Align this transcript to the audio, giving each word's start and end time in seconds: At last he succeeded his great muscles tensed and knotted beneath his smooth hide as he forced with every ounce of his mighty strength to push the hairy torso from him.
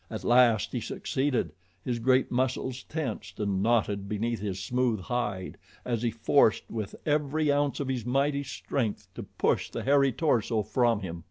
At 0.09 0.23
last 0.23 0.71
he 0.71 0.81
succeeded 0.81 1.51
his 1.85 1.99
great 1.99 2.31
muscles 2.31 2.81
tensed 2.81 3.39
and 3.39 3.61
knotted 3.61 4.09
beneath 4.09 4.39
his 4.39 4.59
smooth 4.59 4.99
hide 5.01 5.59
as 5.85 6.01
he 6.01 6.09
forced 6.09 6.67
with 6.71 6.95
every 7.05 7.51
ounce 7.51 7.79
of 7.79 7.87
his 7.87 8.03
mighty 8.03 8.41
strength 8.41 9.09
to 9.13 9.21
push 9.21 9.69
the 9.69 9.83
hairy 9.83 10.11
torso 10.11 10.63
from 10.63 11.01
him. 11.01 11.19